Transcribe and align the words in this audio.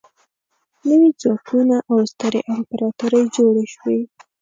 نوي 0.87 1.09
ځواکونه 1.21 1.77
او 1.89 1.97
سترې 2.11 2.41
امپراطورۍ 2.53 3.23
جوړې 3.35 3.65
شوې. 3.73 3.99